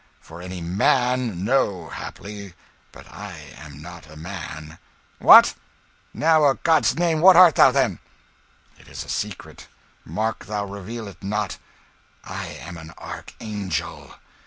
"For 0.19 0.41
any 0.41 0.61
man 0.61 1.45
no; 1.45 1.89
haply 1.89 2.43
not. 2.47 2.53
But 2.91 3.13
I 3.13 3.37
am 3.55 3.83
not 3.83 4.09
a 4.09 4.15
man." 4.15 4.79
"What! 5.19 5.53
Now 6.11 6.43
o' 6.45 6.55
God's 6.55 6.97
name 6.97 7.21
what 7.21 7.35
art 7.35 7.53
thou, 7.53 7.69
then?" 7.69 7.99
"It 8.79 8.87
is 8.87 9.03
a 9.05 9.09
secret 9.09 9.67
mark 10.03 10.47
thou 10.47 10.65
reveal 10.65 11.07
it 11.07 11.21
not. 11.23 11.59
I 12.23 12.47
am 12.47 12.77
an 12.79 12.95
archangel!" 12.97 14.15